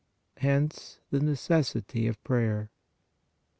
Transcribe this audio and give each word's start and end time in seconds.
Hence 0.37 0.97
the 1.11 1.19
necessity 1.19 2.07
of 2.07 2.23
prayer. 2.23 2.71